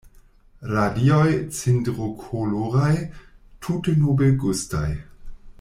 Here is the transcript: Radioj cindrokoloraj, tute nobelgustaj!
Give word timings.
Radioj 0.75 1.27
cindrokoloraj, 1.57 2.97
tute 3.67 3.97
nobelgustaj! 4.03 4.87